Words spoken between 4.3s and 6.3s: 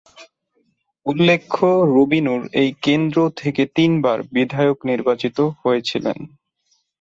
বিধায়ক নির্বাচিত হয়েছিলেন।